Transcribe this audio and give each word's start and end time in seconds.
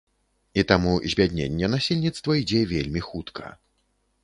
І 0.61 0.63
таму 0.71 0.93
збядненне 1.13 1.69
насельніцтва 1.75 2.31
ідзе 2.41 2.65
вельмі 2.75 3.07
хутка. 3.11 3.55